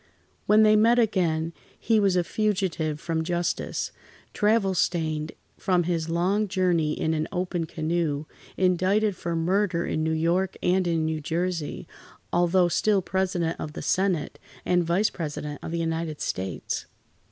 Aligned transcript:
When 0.47 0.63
they 0.63 0.75
met 0.75 0.97
again, 0.97 1.53
he 1.79 1.99
was 1.99 2.15
a 2.15 2.23
fugitive 2.23 2.99
from 2.99 3.23
justice, 3.23 3.91
travel 4.33 4.73
stained 4.73 5.33
from 5.59 5.83
his 5.83 6.09
long 6.09 6.47
journey 6.47 6.99
in 6.99 7.13
an 7.13 7.27
open 7.31 7.67
canoe, 7.67 8.25
indicted 8.57 9.15
for 9.15 9.35
murder 9.35 9.85
in 9.85 10.03
New 10.03 10.11
York, 10.13 10.57
and 10.63 10.87
in 10.87 11.05
New 11.05 11.19
Jersey, 11.21 11.87
although 12.33 12.67
still 12.67 13.03
President 13.03 13.59
of 13.59 13.73
the 13.73 13.83
Senate, 13.83 14.39
and 14.65 14.83
Vice 14.83 15.11
President 15.11 15.59
of 15.61 15.69
the 15.69 15.77
United 15.77 16.19
States. 16.19 16.87